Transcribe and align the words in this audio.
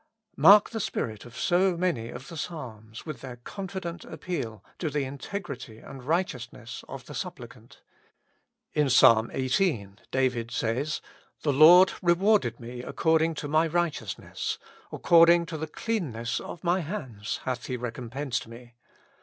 Mark 0.35 0.71
the 0.71 0.79
spirit 0.79 1.25
of 1.25 1.37
so 1.37 1.77
many 1.77 2.09
of 2.09 2.27
the 2.29 2.35
Psalms, 2.35 3.05
with 3.05 3.21
their 3.21 3.35
confident 3.35 4.03
appeal 4.03 4.63
to 4.79 4.89
the 4.89 5.03
integrity 5.03 5.77
and 5.77 6.01
righteousness 6.03 6.83
of 6.89 7.05
the 7.05 7.13
supplicant. 7.13 7.83
In 8.73 8.87
Ps. 8.87 8.97
xviii. 8.97 9.89
David 10.09 10.49
says: 10.49 11.01
"The 11.43 11.53
Lord 11.53 11.91
rewarded 12.01 12.59
me 12.59 12.81
according 12.81 13.35
to 13.35 13.47
my 13.47 13.67
righteousness; 13.67 14.57
according 14.91 15.45
to 15.45 15.57
the 15.59 15.67
cleanness 15.67 16.39
of 16.39 16.63
my 16.63 16.79
hands 16.79 17.41
hath 17.43 17.67
He 17.67 17.77
recompensed 17.77 18.47
me. 18.47 18.73